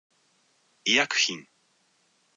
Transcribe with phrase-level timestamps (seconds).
[0.83, 1.45] 医薬品